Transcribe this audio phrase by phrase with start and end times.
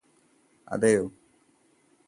[0.67, 1.03] അതെയോ